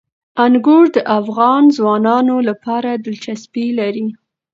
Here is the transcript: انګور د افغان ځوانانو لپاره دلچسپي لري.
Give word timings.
انګور 0.45 0.85
د 0.95 0.97
افغان 1.19 1.63
ځوانانو 1.77 2.35
لپاره 2.49 2.89
دلچسپي 3.05 3.67
لري. 3.79 4.07